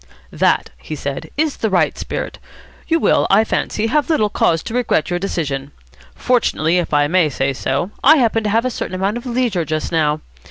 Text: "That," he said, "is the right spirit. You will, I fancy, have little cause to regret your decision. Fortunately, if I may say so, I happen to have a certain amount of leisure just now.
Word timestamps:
"That," 0.33 0.71
he 0.79 0.95
said, 0.95 1.29
"is 1.37 1.57
the 1.57 1.69
right 1.69 1.95
spirit. 1.95 2.39
You 2.87 2.99
will, 2.99 3.27
I 3.29 3.43
fancy, 3.43 3.85
have 3.85 4.09
little 4.09 4.31
cause 4.31 4.63
to 4.63 4.73
regret 4.73 5.11
your 5.11 5.19
decision. 5.19 5.73
Fortunately, 6.15 6.79
if 6.79 6.91
I 6.91 7.05
may 7.05 7.29
say 7.29 7.53
so, 7.53 7.91
I 8.03 8.17
happen 8.17 8.43
to 8.45 8.49
have 8.49 8.65
a 8.65 8.71
certain 8.71 8.95
amount 8.95 9.17
of 9.17 9.27
leisure 9.27 9.63
just 9.63 9.91
now. 9.91 10.21